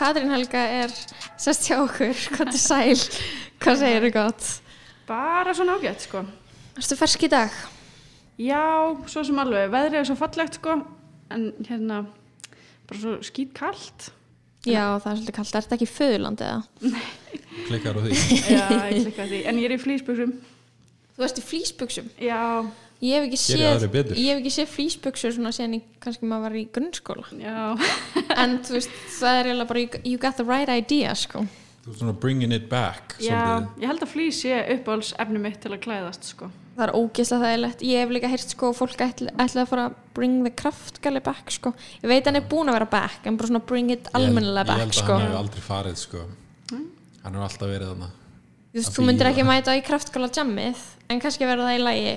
[0.00, 0.92] Katrín Helga er
[1.36, 3.00] sest hjá okkur, hvað er sæl
[3.60, 4.46] hvað segir þið gott?
[5.10, 6.22] Bara svona ágætt sko.
[6.80, 7.52] Erstu fersk í dag?
[8.40, 8.62] Já,
[9.12, 10.78] svo sem alveg, veðrið er svo fallegt sko,
[11.36, 11.98] en hérna,
[12.88, 14.08] bara svo skýt kallt.
[14.64, 16.94] Já, það er svolítið kallt, er þetta ekki föðurland eða?
[17.68, 18.16] klikkar á því
[18.56, 20.32] Já, ég klikka því, en ég er í flýsbuxum.
[21.16, 22.40] Þú ert í flýsbuxum Já,
[23.00, 23.84] Ég hef ekki séð,
[24.20, 27.54] ég séð flýsbuxur svona ég, kannski maður var í grunnskóla já,
[28.42, 31.46] en þú veist, það er eiginlega bara you, you got the right idea, sko
[31.80, 33.80] þú ert svona bringing it back já, svolítið.
[33.80, 36.50] ég held að flýs sé uppáhalds efni mitt til að klæðast sko.
[36.76, 37.80] Það er ógeðslega þægilegt.
[37.88, 41.50] Ég hef líka heyrt sko fólk ætla, ætla að fara að bring the kraftgali back
[41.52, 41.72] sko.
[42.04, 44.28] Ég veit hann er búin að vera back en bara svona bring it Ég held-
[44.28, 45.16] almennilega ég back held að sko.
[45.16, 46.22] hann hefur aldrei farið sko.
[46.70, 48.10] hann hefur alltaf verið þarna
[48.70, 51.84] Þú veist, að þú myndir ekki mæta í kraftgala jammið en kannski verða það í
[51.84, 52.12] lagi.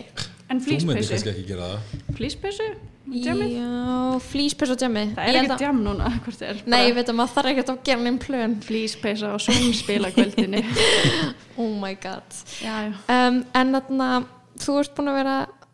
[0.53, 2.67] En þú myndir flýspeysu, kannski ekki gera það flýspeysu,
[3.13, 5.15] djamið, Já, flýspes og jammið.
[5.17, 6.61] það er ekki djam núna, hvort er.
[6.69, 8.53] Nei, ég veit að maður þarf ekkert að gera neinn plön.
[8.67, 10.63] Flýspeysa og svonspila kvöldinni.
[11.53, 12.25] Oh my god.
[12.63, 12.93] já, já.
[13.13, 14.05] Um, en þarna,
[14.57, 15.33] þú ert búin að vera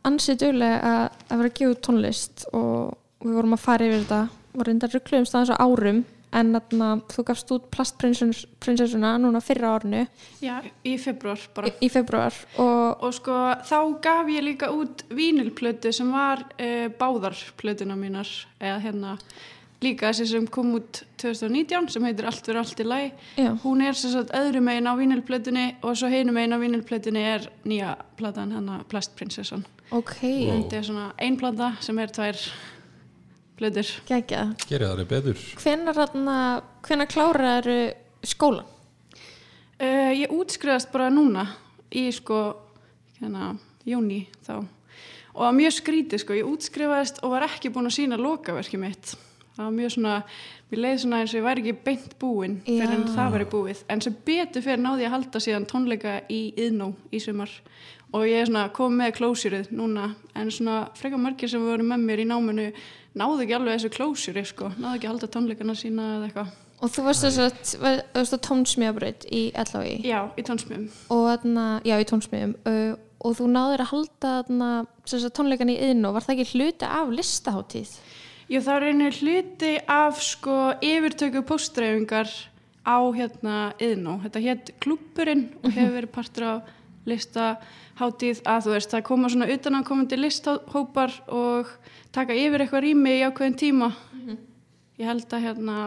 [0.09, 4.19] ansið duglega að, að vera að gefa tónlist og við vorum að fara yfir þetta
[4.59, 10.03] og reyndar ruggluðum staðans á árum en þarna, þú gafst út plastprinsessuna núna fyrra árinu
[10.43, 11.67] Já, í februar bara.
[11.67, 16.89] í, í februar og Og sko þá gaf ég líka út vínilplötu sem var uh,
[16.99, 18.27] báðarplötuna mínar
[18.59, 19.15] eða hérna
[19.81, 23.11] líka þessi sem kom út 2019 sem heitir Allt fyrir allt í læ.
[23.39, 27.21] já, Hún er sem sagt öðru megin á vínilplötunni og svo heinum megin á vínilplötunni
[27.23, 29.63] er nýja platan hennar Plastprinsessan.
[29.91, 30.17] ok.
[30.19, 32.35] Þetta er svona ein plata sem er tvær
[33.59, 33.93] plötur.
[34.09, 35.45] geggjað gerir það betur.
[35.59, 36.35] Hvenar þarna,
[36.87, 37.71] hvenar klárar
[38.23, 38.67] skólan?
[39.79, 41.45] Uh, ég útskriðast bara núna
[41.95, 42.41] í sko
[43.19, 43.53] hérna,
[43.87, 44.59] júni þá.
[44.59, 48.79] Og það var mjög skrítið sko, ég útskrifaðist og var ekki búin að sína lokaverki
[48.81, 49.13] mitt.
[49.55, 50.15] Það var mjög svona,
[50.71, 53.85] mér leiði svona eins og ég væri ekki beint búin fyrir en það væri búið.
[53.91, 57.51] En sem betur fyrir náði ég að halda síðan tónleika í Iðnó í sumar.
[58.15, 60.13] Og ég er svona kom með klósjurið núna.
[60.35, 62.69] En svona frekar margir sem voru með mér í náminu
[63.17, 66.55] náðu ekki alveg þessu klósjuri sko, náðu ekki að halda tónleikana sína eða eitthvað.
[66.79, 71.47] Og þú varst þess að, tónsmjöbraut í LHI Já, í tónsmjöfum og
[71.83, 74.69] já í tónsmjöðum uh, og þú náður að halda þarna,
[75.09, 77.91] sem sagt, tónleikan í yðn og var það ekki hluti af listaháttíð?
[78.49, 82.31] Jú, það er einu hluti af sko yfirtöku póstdreifingar
[82.81, 84.15] á hérna yðnó.
[84.23, 86.53] Þetta hétt klúpurinn og hefur verið partur á
[87.07, 91.71] listaháttíð að þú veist, það koma svona utanakomandi listhópar og
[92.15, 93.91] taka yfir eitthvað rými í ákveðin tíma.
[94.99, 95.77] Ég held að hérna,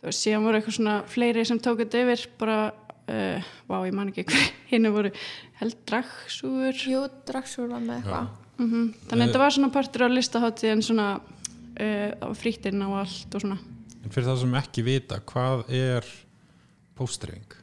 [0.00, 2.58] þú veist, síðan voru eitthvað svona fleiri sem tók þetta yfir, bara,
[3.06, 5.14] uh, vá, ég man ekki hver, hinnu voru
[5.62, 6.84] held dragsúur.
[6.90, 10.82] Jú, draksúr var með eitthvað Mm Þannig að þetta var svona partur á listaháttíð en
[10.84, 13.56] svona uh, frýttinn á allt og svona.
[14.04, 16.10] en fyrir það sem ekki vita hvað er
[16.98, 17.59] póstreying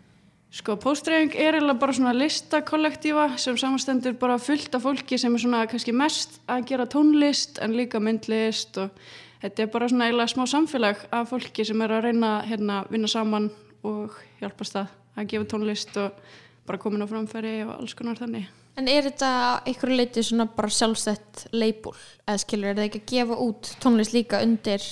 [0.57, 5.43] Sko, póstreifing er eiginlega bara svona listakollektífa sem samastendur bara fullt af fólki sem er
[5.43, 8.95] svona kannski mest að gera tónlist en líka myndlist og
[9.43, 13.09] þetta er bara svona eiginlega smá samfélag af fólki sem er að reyna hérna vinna
[13.11, 13.51] saman
[13.85, 16.17] og hjálpast að að gefa tónlist og
[16.65, 18.47] bara komin á framfæri og alls konar þannig.
[18.77, 19.29] En er þetta
[19.65, 21.95] einhverju leiti svona bara sjálfstætt leipul?
[22.25, 24.83] Eða skilur, er það ekki að gefa út tónlist líka undir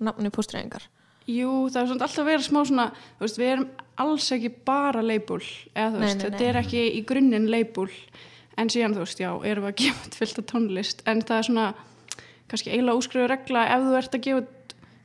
[0.00, 0.88] nafni póstræðingar?
[1.30, 2.86] Jú, það er svona alltaf verið smá svona,
[3.18, 3.68] þú veist, við erum
[4.02, 5.42] alls ekki bara leipul,
[5.74, 7.88] eða þú Nei, veist, nei, þetta er ekki í grunninn leipul,
[8.60, 11.42] en síðan þú veist, já, erum við að gefa út fyllt af tónlist, en það
[11.42, 11.66] er svona,
[12.50, 14.56] kannski eiginlega úskrifu regla, ef þú ert að gefa út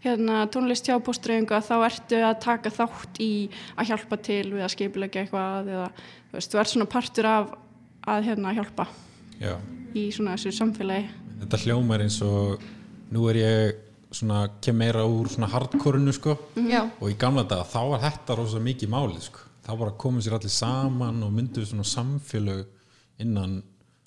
[0.06, 3.32] hérna, tónlist hjá postdreifinga, þá ertu að taka þátt í
[3.76, 7.56] að hjálpa til við að skipilegja eitthvað, eða þú veist, þú ert svona partur af
[8.06, 8.86] að hérna hjálpa
[9.42, 9.56] Já.
[9.98, 11.08] í svona þessu samfélagi.
[11.42, 12.62] þetta hljómar eins og
[13.16, 13.82] nú er ég
[14.16, 16.38] svona kem meira úr svona hardkorinu sko.
[16.56, 16.86] Já.
[17.00, 19.44] og í gamla daga þá var þetta rosa mikið máli sko.
[19.66, 22.66] Þá bara komum sér allir saman og myndu svona samfélög
[23.20, 23.62] innan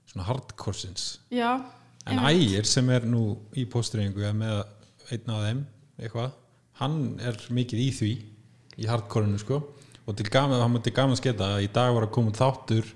[0.08, 1.58] svona hardkorsins Já,
[2.06, 4.60] en ægir sem er nú í póstreiningu eða með
[5.12, 5.64] einn af þeim
[5.98, 6.30] eitthvað,
[6.80, 8.12] hann er mikið í því
[8.78, 9.60] í hardkorinu sko.
[10.08, 12.86] Og til gaman, hann múti gaman sketa að í dag var að koma þáttur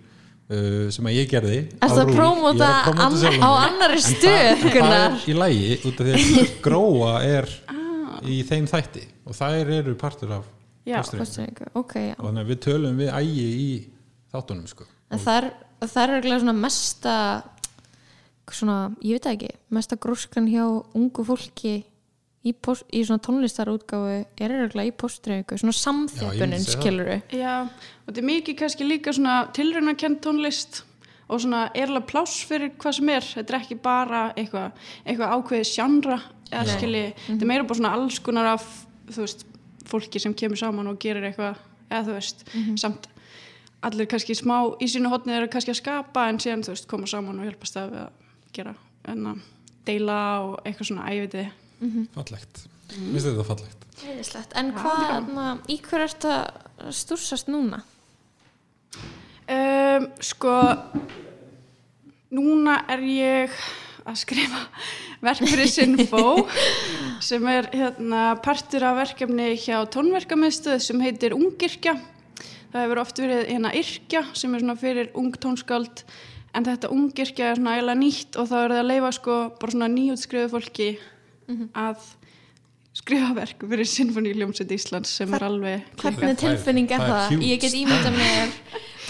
[0.53, 1.59] uh, sem að ég gerði
[2.05, 2.17] að RÚV.
[2.19, 6.07] prómóta Ég að prómóta an- á En stöð, en það er í lægi út af
[6.07, 8.19] því að gróa er Ah.
[8.29, 10.45] í þeim þætti og þær eru partur af
[10.87, 12.15] Já, póstreiningu Póstræðingu, ok, já.
[12.19, 13.69] og þannig að við tölum við ægi í
[14.35, 15.47] þáttunum sko En það er,
[16.43, 17.15] svona mesta
[18.53, 20.65] svona, ég veit ekki mesta gróskan hjá
[20.99, 21.75] ungu fólki
[22.43, 28.23] í, post, í svona tónlistarútgáfu er eiginlega í postdreifingu svona samþjöpunin skiluru Já, og þetta
[28.23, 30.83] er mikið kannski líka svona tilraunarkend tónlist
[31.33, 33.25] og svona erlega pláss fyrir hvað sem er.
[33.25, 36.19] Þetta er ekki bara eitthvað eitthvað ákveðið sjandra
[36.53, 38.67] eða skilji, þetta er meira bara svona alls konar af
[39.09, 39.47] þú veist,
[39.89, 41.57] fólki sem kemur saman og gerir eitthvað
[41.89, 42.45] eða þú veist,
[42.81, 43.09] samt
[43.83, 47.09] allir kannski smá í sínu hotni eru kannski að skapa en síðan þú veist koma
[47.11, 48.13] saman og hjálpast að við að
[48.53, 48.75] gera
[49.11, 49.41] en að
[49.89, 51.09] deila og eitthvað svona
[51.83, 52.67] æviti fallegt
[52.99, 54.55] minnst þetta fallegt Heiðislegt.
[54.59, 55.19] En hvað, já.
[55.31, 57.85] na, í hver ert að stúrsast núna?
[59.53, 60.57] um, sko
[62.33, 63.57] núna er ég
[64.03, 64.65] að skrifa
[65.23, 66.49] verk fyrir Sinfo
[67.29, 71.95] sem er hérna, partur af verkefni hjá tónverkamiðstöð sem heitir Ungirkja
[72.73, 76.05] það hefur oft verið hérna Yrkja sem er svona fyrir ung tónskáld
[76.57, 79.77] en þetta Ungirkja er svona eiginlega nýtt og þá er það að leifa sko bara
[79.77, 80.91] svona nýjútskrifu fólki
[81.75, 81.99] að
[82.93, 87.45] skrifa verk fyrir Sinfoníuljómsveit Íslands sem er alveg Hvernig tilfinning er Það það?
[87.49, 88.57] Ég get ímynda mér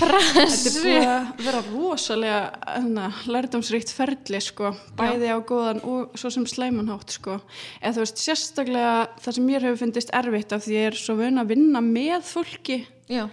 [0.03, 7.13] Þetta er að vera rosalega lærdomsríkt ferli sko, bæði á góðan og svo sem slæmanhátt
[7.19, 7.37] sko.
[7.83, 11.19] eða þú veist sérstaklega það sem mér hefur fyndist erfitt af því ég er svo
[11.21, 12.79] vun að vinna með fólki
[13.13, 13.27] Já,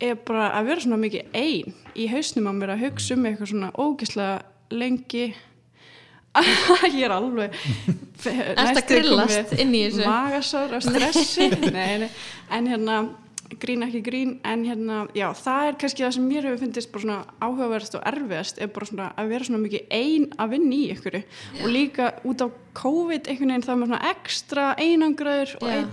[0.00, 3.52] er bara að vera svona mikið ein í hausnum á mér að hugsa um eitthvað
[3.52, 4.40] svona ógislega
[4.74, 5.28] lengi
[6.96, 7.54] ég er alveg
[8.58, 10.04] að grillast inn í þessu?
[10.06, 12.10] magasár af stressi nei, nei.
[12.54, 13.00] en hérna
[13.56, 17.04] grín ekki grín en hérna, já, það er kannski það sem mér hefur fyndist bara
[17.04, 20.82] svona áhugaverðast og erfiðast er bara svona að vera svona mikið ein að vinna í
[20.94, 22.46] ykkur og líka út á
[22.82, 25.88] COVID einhvern veginn það er svona ekstra einangraður og, ein,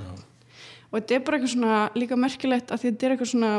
[0.91, 3.53] og þetta er bara eitthvað svona líka merkilegt að þetta er eitthvað svona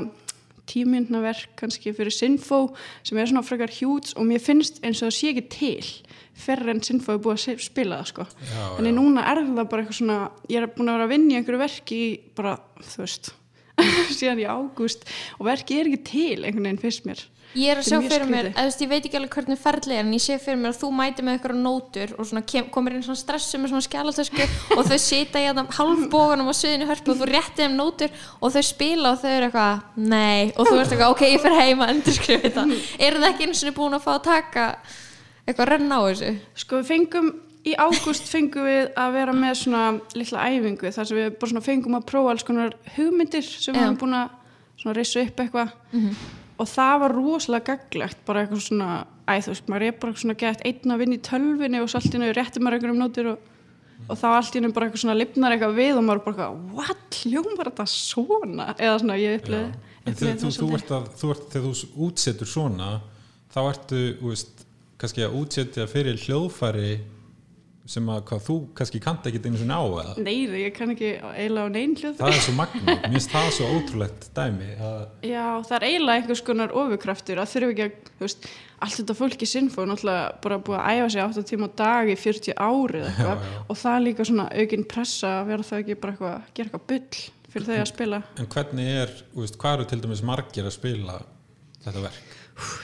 [0.70, 2.60] tímyndna verk kannski fyrir Sinfo
[3.06, 5.90] sem er svona frekar hjúts og mér finnst eins og það sé ekki til
[6.36, 8.26] ferra en Sinfo er búið að spila það sko.
[8.50, 10.18] Já, en núna er það bara eitthvað svona
[10.52, 13.32] ég er búin að vera að vinna í einhverju verki í bara, þú veist
[14.18, 15.06] síðan í ágúst
[15.38, 17.24] og verki er ekki til einhvern veginn fyrst mér
[17.56, 20.04] Ég er að sjá fyrir mér, þú veist, ég veit ekki alveg hvernig ferðlega er
[20.04, 22.96] en ég sé fyrir mér að þú mæti með eitthvað nótur og svona kem, komir
[22.96, 27.14] inn svona stressu með svona skjálatösku og þau sita í þannig halvbóganum á sviðinu hörpu
[27.14, 30.52] og þú rétti þeim nótur og þau spila og þau eru eitthvað nei.
[30.52, 32.68] Og þú ert eitthvað, ok, ég fer heima að endurskrifa þetta.
[33.08, 34.68] Eru það ekki eins og búin að fá að taka
[35.46, 36.32] eitthvað að renna á þessu?
[36.60, 37.34] Sko við fengum
[37.66, 41.64] í ágúst fengum við að vera með svona litla æfingu þar sem við bara svona
[41.66, 43.86] fengum að prófa alls konar hugmyndir sem við Já.
[43.88, 45.72] erum búin að reysa upp eitthvað
[46.56, 48.90] og það var rosalega gaglegt bara eitthvað svona,
[49.28, 52.00] æ þú veist, maður er bara svona gett einn að vinna í tölvinni og svo
[52.00, 53.50] allt í nöðu réttir maður einhverjum nótur og,
[54.06, 56.62] og þá allt í nöðu bara eitthvað svona lifnar eitthvað við og maður bara eitthvað,
[56.78, 58.68] what, hljómar þetta svona?
[58.76, 61.74] Eða svona ég upplifði en þegar þú, þú, ert að, þú þú
[62.06, 62.90] útsetur svona
[63.52, 64.64] þá ertu, þú veist,
[65.00, 66.90] kannski að útsetja fyrir hljóðfæri
[67.86, 70.14] sem að hvað þú kannski kannt ekki einu sinni á eða?
[70.26, 73.50] Nei, ég kann ekki eiginlega á neinn hljóð það er svo magna, mér finnst það
[73.56, 74.96] svo ótrúlegt dæmi að,
[75.28, 78.48] Já, það er eiginlega einhvers konar ofurkraftur að þurfa ekki að, þú veist,
[78.86, 81.76] allt þetta fólk í Sinfo er náttúrulega bara búið að æfa sig 8 tíma á
[81.82, 83.46] dag í 40 ári eða eitthvað.
[83.70, 86.70] og það er líka svona aukinn pressa að vera það ekki bara eitthvað að gera
[86.70, 87.22] eitthvað bull
[87.54, 88.22] fyrir þau að spila.
[88.36, 91.20] en hvernig er, þú veist, hvað eru til dæmis margir að spila
[91.86, 92.35] þetta verk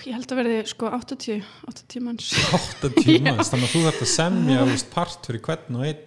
[0.04, 2.30] Ég held að verði sko 80, 80 manns.
[2.58, 6.02] 8 tímans, þannig að þú þarft að semja veist, part fyrir hvern og einn.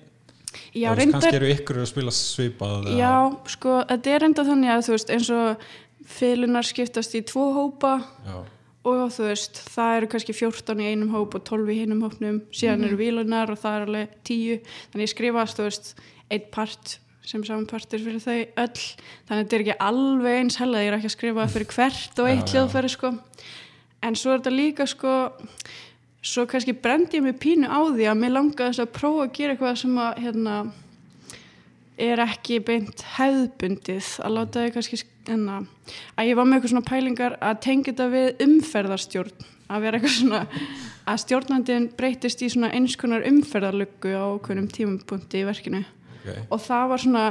[0.75, 3.13] Já, veist, reyndar, kannski eru ykkur að spila svipað já,
[3.51, 5.65] sko, þetta er reynda þannig að þú veist, eins og
[6.15, 8.37] fylunar skiptast í tvo hópa já,
[8.85, 12.43] og þú veist, það eru kannski 14 í einum hóp og 12 í hinum hópnum.
[12.53, 14.59] Síðan eru vílunar og það er alveg 10
[14.93, 15.91] þannig ég skrifast, þú veist,
[16.29, 18.85] einn part sem saman partur fyrir þau öll.
[19.27, 22.21] Þannig að þetta er ekki alveg eins hella ég er ekki að skrifa fyrir hvert
[22.21, 23.11] og eitt hljóðfæri sko.
[24.05, 25.13] en svo er þetta líka sko
[26.25, 29.33] svo kannski brendi ég mig pínu á því að mér langaði þess að prófa að
[29.37, 30.55] gera eitthvað sem að hérna
[31.97, 34.07] er ekki beint hefðbundið.
[34.25, 35.01] Að láta þau kannski
[35.31, 35.59] enna,
[36.17, 39.51] að ég var með eitthvað svona pælingar að tengja þetta við umferðarstjórn.
[39.65, 40.41] Að vera eitthvað svona
[41.09, 45.85] að stjórnandinn breytist í svona eins konar umferðarluggu á okkurum tímapunkti í verkinu
[46.25, 46.47] okay.
[46.49, 47.25] og það var svona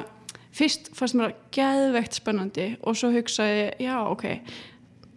[0.55, 4.29] fyrst fannst mér að geðveikt spennandi og svo hugsaði ég, já ok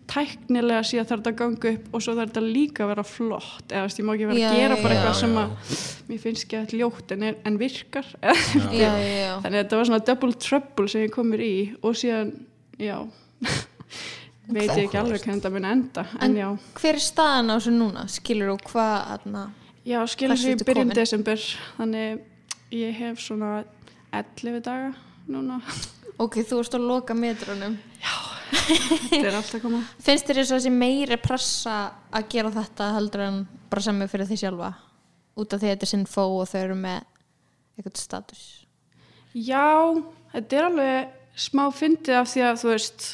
[0.07, 3.73] tæknilega síðan þarf þetta að ganga upp og svo þarf þetta líka að vera flott
[3.75, 5.19] eða veist, ég má ekki vera Já, að gera bara já, eitthvað já.
[5.19, 5.73] sem að
[6.07, 8.37] mér finnst ekki að ljótt en, er- en virkar já,
[8.71, 9.33] já, já.
[9.43, 11.51] þannig að þetta var svona double trouble sem ég kom mér í
[11.83, 12.31] og síðan,
[12.79, 12.95] já
[14.55, 16.47] veit ég ekki alveg hvernig þetta mun enda en, En já,
[16.79, 18.07] hver er staðan á þessu núna?
[18.15, 19.43] Skilur þú hvað aðna,
[19.83, 20.95] já skilur sér í komin?
[20.95, 21.43] desember
[21.75, 22.23] þannig
[22.73, 23.61] ég hef svona
[24.11, 24.93] 11 daga
[25.27, 25.59] núna.
[26.17, 27.77] Ok, þú ert að loka metrunum.
[28.47, 29.81] Þetta er alltaf koma.
[30.03, 31.75] Finnst þér þess að þessi meiri pressa
[32.15, 33.39] að gera þetta heldur en
[33.71, 34.71] bara semja fyrir því sjálfa?
[35.37, 37.05] Út af því að þetta er sinn fó og þau eru með
[37.77, 38.43] eitthvað status?
[39.37, 39.93] Já,
[40.33, 43.07] þetta er alveg smá fyndið af því að þú veist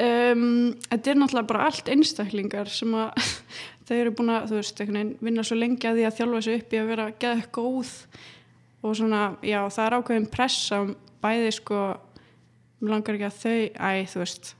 [0.00, 0.46] um,
[0.88, 3.26] þetta er náttúrulega bara allt einstaklingar sem að
[3.88, 4.84] þau eru búin að, þú veist,
[5.26, 7.92] vinna svo lengi að því að þjálfa sig upp í að vera geða góð
[8.84, 10.82] og svona, já, það er ákveðin pressa
[11.24, 11.80] bæði sko
[12.84, 14.50] mér langar ekki að þau, æ, þú veist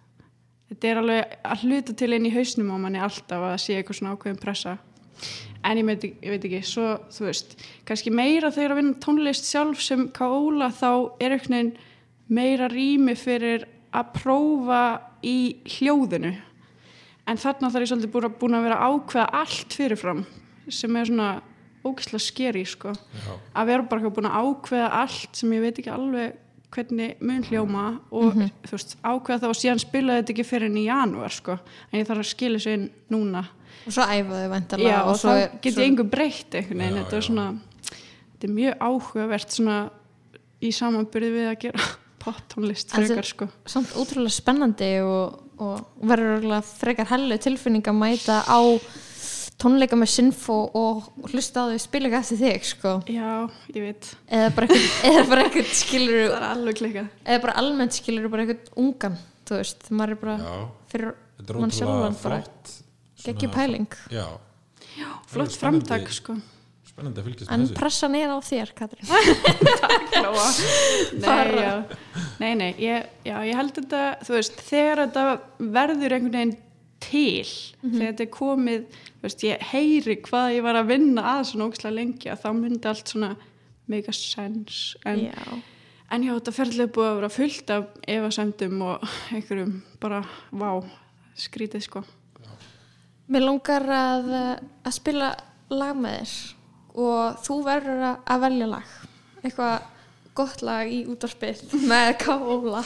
[0.71, 3.77] þetta er alveg að hluta til inn í hausnum á manni alltaf að það sé
[3.79, 4.77] eitthvað svona ákveðin pressa.
[5.65, 7.55] En ég veit, ég veit ekki svo, þú veist,
[7.89, 10.91] kannski meira þegar að vinna tónlist sjálf sem kála þá
[11.23, 11.73] er veginn
[12.29, 14.83] meira rými fyrir að prófa
[15.25, 16.35] í hljóðinu.
[17.25, 20.25] En þarna þarf ég svolítið búin að, vera ákveða allt fyrirfram
[20.69, 21.31] sem er svona
[21.85, 22.93] ógislega skeri sko.
[22.95, 23.35] Já.
[23.55, 26.41] að vera bara eitthvað búin að ákveða allt sem ég veit ekki alveg
[26.75, 28.33] hvernig mun hljóma og
[28.67, 31.59] þú veist, ákveða þá og síðan spila þetta ekki fyrir enn í janúar sko.
[31.93, 33.45] En ég þarf að skila þessu inn núna.
[33.87, 37.05] Og svo æfaðu væntalega Já, og svo þá er- get svo- engu breytt veginn, Já,
[37.05, 37.47] þetta er svona
[38.33, 39.77] þetta er mjög áhugavert svona
[40.65, 41.79] í samanbyrði við að gera
[42.25, 43.49] þú- frekar sko.
[43.67, 48.59] samt ótrúlega spennandi og, og verður frekar hellu tilfinning að mæta á
[49.65, 52.95] tónleika með sinfo og hlusta á þau spila ekki eftir þig sko.
[53.11, 53.33] Já,
[53.75, 57.59] ég veit, eða bara eitthvað, eða bara eitthvað skilur það er alveg klikkað eða bara
[57.65, 60.57] almennt skilur bara eitthvað ungan þú veist, maður er bara Já.
[60.95, 61.15] fyrir
[61.61, 62.75] mann sjálfan bara flott
[63.25, 64.27] geggjum pæling Já,
[65.27, 65.89] Flott spennandi.
[65.91, 66.37] framtak sko
[66.87, 69.09] spennandi að fylgjast en með þessu pressan er á þér Katrín
[70.25, 70.45] Lóa.
[71.25, 71.73] Nei, já.
[72.39, 75.25] nei, nei ég, já, ég held þetta, þú veist, þegar þetta
[75.75, 76.55] verður einhvern veginn
[77.05, 77.51] til.
[77.83, 81.99] Þegar þetta er komið veist, ég heyri hvað ég var að vinna að svona ógislega
[81.99, 83.31] lengi að þá myndi allt svona
[83.91, 84.99] make a sense.
[85.05, 85.57] En, já.
[86.11, 90.21] en já, þetta ferðlega búið að vera fullt af efasemdum og einhverjum bara,
[90.53, 90.69] vá,
[91.39, 92.05] skrítið sko.
[93.33, 94.31] Mér langar að,
[94.85, 95.33] að spila
[95.73, 96.37] lag með þér
[97.05, 98.97] og þú verður að, velja lag.
[99.43, 99.91] Eitthvað
[100.37, 102.85] gott lag í útvarpið með kála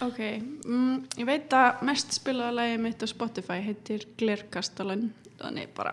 [0.00, 0.20] Ok,
[0.64, 5.92] mm, ég veit að mest spilaða lagi mitt á Spotify heitir Glerkastalan þannig bara,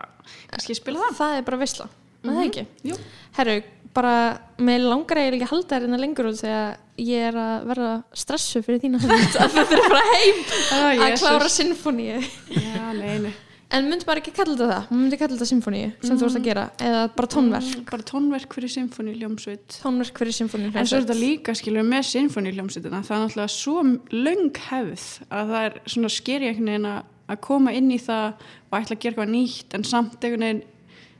[0.52, 1.16] kannski spila það.
[1.18, 2.36] Það er bara visla, mm -hmm.
[2.36, 2.66] það ekki?
[2.88, 2.96] Jú.
[3.38, 3.56] herru,
[3.94, 4.14] bara
[4.58, 8.62] mér langar eiginlega að halda þér hérna lengur út þegar ég er að verða stressu
[8.62, 8.98] fyrir þína
[9.42, 10.40] að þú fyrir bara heim
[10.72, 13.34] Ah, að klára sinfoníu Já, nei, nei
[13.70, 14.84] en myndi maður ekki kalla þetta það.
[14.88, 18.06] Maður myndi kalla þetta sinfoníu sem þú varst að gera eða bara tónverk, Mm, Bara
[18.12, 23.16] tónverk fyrir symfóniljómsveit tónverk fyrir sinfoníu En svo er þetta líka, skilur, með symfóniljómsveitina það
[23.18, 23.82] er náttúrulega svo
[24.14, 28.38] löng hefð að það er svona skeri einhvern veginn að að koma inn í það
[28.72, 29.74] og ætla að gera eitthvað nýtt.
[29.76, 30.62] En samt einhvern veginn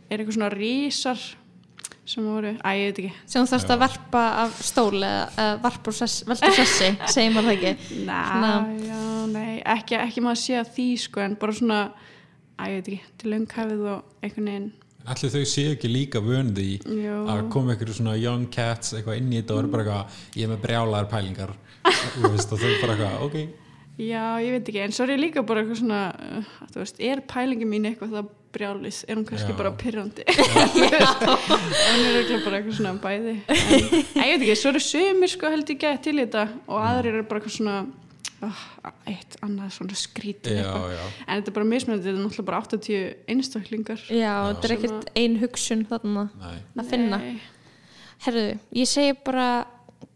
[0.09, 1.19] er eitthvað svona rísar
[2.09, 3.11] sem voru, æ, ég veit ekki.
[3.29, 7.35] Sem þú þarfst að verpa af stól eða, eða varpa úr sess, velta sessi segir
[7.35, 7.73] maður það ekki?
[8.09, 9.03] Næ, Svona- já,
[9.35, 11.81] nei, ekki, ekki maður sé að því sko, en bara svona
[12.59, 14.69] æ, ég veit ekki, til löng hefð og einhvern veginn
[15.09, 17.15] Allir þau séu ekki líka vöndi í Jú.
[17.33, 20.45] að koma einhverju svona young cats eitthvað inn í þetta og eru bara eitthvað ég
[20.45, 21.53] er með brjálaðar pælingar.
[22.27, 23.37] Veist, og þau bara eitthvað, ok.
[23.99, 27.01] Já, ég veit ekki, en svo er ég líka bara eitthvað svona, uh, þú veist,
[27.09, 29.57] er pælingi mín eitthvað það brjális, er hún kannski Já.
[29.59, 33.35] bara pyrrandi en er eitthvað bara eitthvað svona bæði.
[33.49, 37.17] En ég veit ekki, svo eru sumir sko held ég gett til þetta og aðrir
[37.17, 37.79] eru bara eitthvað svona
[38.47, 38.65] uh,
[39.11, 43.33] eitt annað svona Já, já, en þetta er bara mismunandi, þetta er náttúrulega bara 80
[43.35, 44.05] einstaklingar.
[44.09, 46.59] Já, þetta er ekkert ein hugsun þarna nei.
[46.79, 47.23] að finna.
[47.23, 47.39] Nei.
[48.27, 49.49] herru, ég segi bara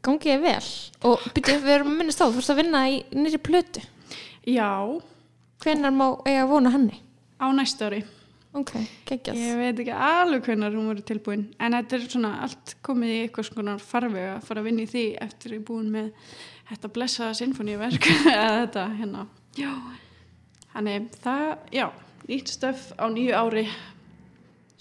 [0.03, 0.67] gangi ég vel.
[1.09, 3.85] Og byrju, við erum að minnast á, þú fórst að vinna í nýri plötu.
[4.49, 4.71] Já,
[5.63, 7.03] hvenær má eiga að vona henni?
[7.43, 8.03] á næsta ári.
[8.53, 8.75] Ok,
[9.09, 9.39] geggjað.
[9.41, 13.21] Ég veit ekki alveg hvernig hún verið tilbúin en þetta er svona allt komið í
[13.23, 16.11] eitthvað svona farveg að fara að vinna í því eftir ég er búin með
[16.71, 19.25] þetta blessaða sinfoníverk eða þetta hérna.
[19.59, 19.73] Já,
[20.75, 21.87] þannig það, já
[22.29, 23.67] nýtt stöf á nýju ári.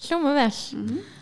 [0.02, 0.54] Hljóma vel,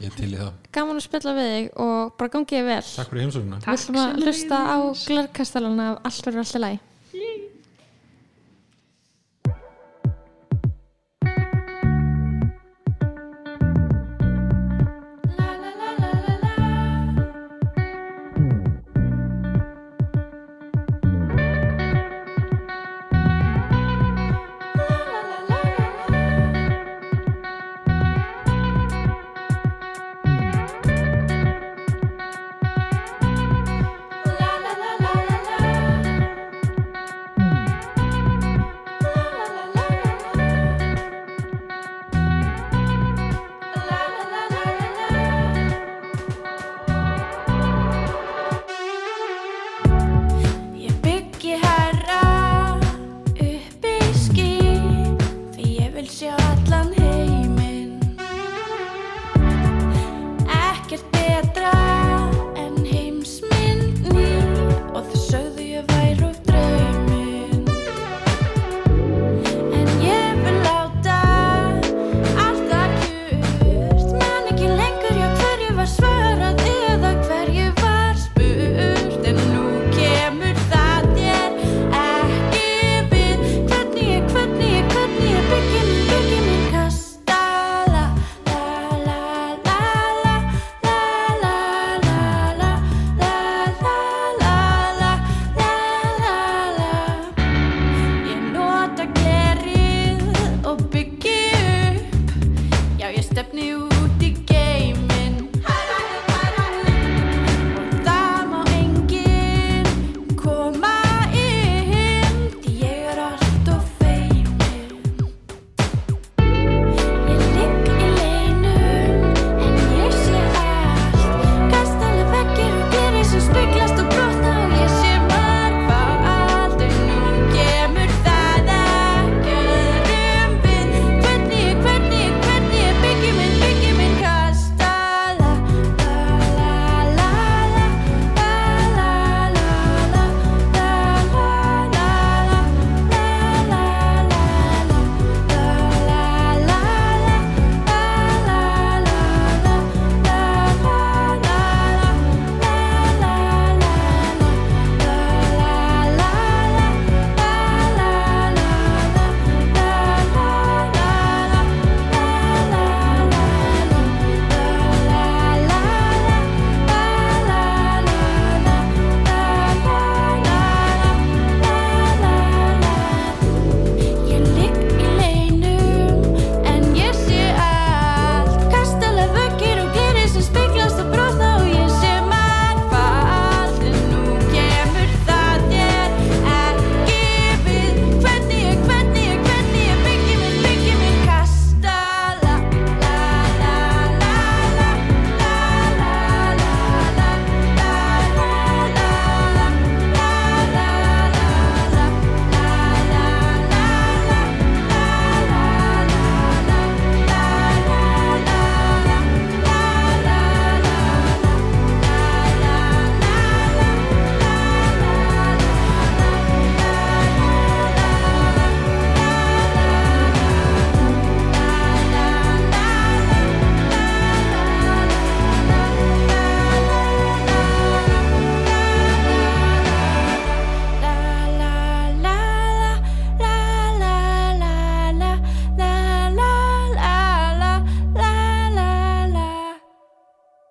[0.01, 0.53] Ég er til í það.
[0.73, 2.85] Gaman að spilla við þig og bara gangi ég vel.
[2.87, 4.77] Takk fyrir heimsóknuna við ætlum að hlusta á
[5.09, 6.79] glerkastalana af allt verður alltaf læg